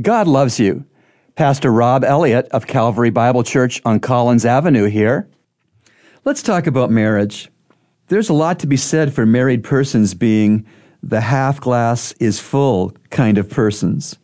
[0.00, 0.84] God loves you.
[1.34, 5.28] Pastor Rob Elliott of Calvary Bible Church on Collins Avenue here.
[6.24, 7.50] Let's talk about marriage.
[8.06, 10.64] There's a lot to be said for married persons being
[11.02, 14.16] the half glass is full kind of persons.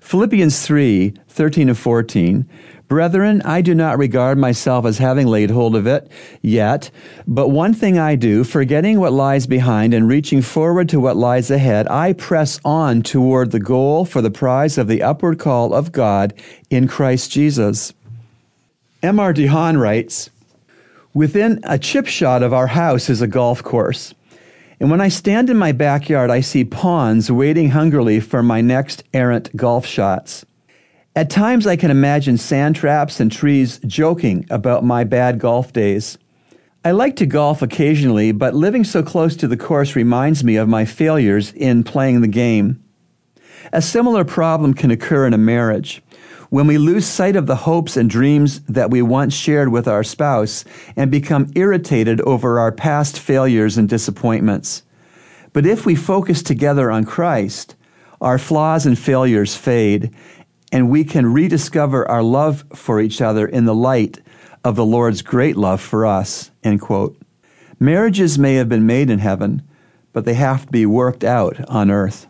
[0.00, 2.48] Philippians 3 13 and 14
[2.92, 6.10] Brethren, I do not regard myself as having laid hold of it
[6.42, 6.90] yet,
[7.26, 11.50] but one thing I do, forgetting what lies behind and reaching forward to what lies
[11.50, 15.90] ahead, I press on toward the goal for the prize of the upward call of
[15.90, 16.34] God
[16.68, 17.94] in Christ Jesus.
[19.02, 19.32] M.R.
[19.32, 20.28] DeHaan writes
[21.14, 24.12] Within a chip shot of our house is a golf course.
[24.80, 29.02] And when I stand in my backyard, I see pawns waiting hungrily for my next
[29.14, 30.44] errant golf shots.
[31.14, 36.16] At times, I can imagine sand traps and trees joking about my bad golf days.
[36.86, 40.70] I like to golf occasionally, but living so close to the course reminds me of
[40.70, 42.82] my failures in playing the game.
[43.74, 46.02] A similar problem can occur in a marriage.
[46.48, 50.02] When we lose sight of the hopes and dreams that we once shared with our
[50.02, 50.64] spouse
[50.96, 54.82] and become irritated over our past failures and disappointments.
[55.52, 57.76] But if we focus together on Christ,
[58.22, 60.14] our flaws and failures fade,
[60.72, 64.18] and we can rediscover our love for each other in the light
[64.64, 66.50] of the Lord's great love for us.
[66.64, 67.16] End quote.
[67.78, 69.62] Marriages may have been made in heaven,
[70.12, 72.26] but they have to be worked out on earth.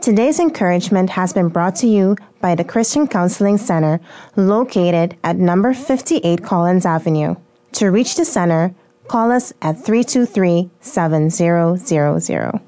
[0.00, 4.00] Today's encouragement has been brought to you by the Christian Counseling Center
[4.36, 7.36] located at number 58 Collins Avenue.
[7.72, 8.74] To reach the center,
[9.08, 12.60] call us at 323 7000.